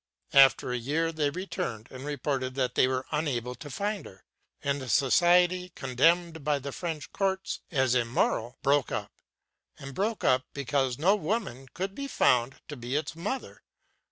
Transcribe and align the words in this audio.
After 0.33 0.71
a 0.71 0.77
year 0.79 1.11
they 1.11 1.29
returned 1.29 1.87
and 1.91 2.03
reported 2.03 2.55
that 2.55 2.73
they 2.73 2.87
were 2.87 3.05
unable 3.11 3.53
to 3.53 3.69
find 3.69 4.07
her; 4.07 4.23
and 4.63 4.81
the 4.81 4.89
society, 4.89 5.69
condemned 5.75 6.43
by 6.43 6.57
the 6.57 6.71
French 6.71 7.11
courts 7.11 7.59
as 7.69 7.93
immoral, 7.93 8.57
broke 8.63 8.91
up, 8.91 9.11
and 9.77 9.93
broke 9.93 10.23
up 10.23 10.47
because 10.53 10.97
no 10.97 11.15
woman 11.15 11.67
could 11.75 11.93
be 11.93 12.07
found 12.07 12.55
to 12.67 12.75
be 12.75 12.95
its 12.95 13.15
mother. 13.15 13.61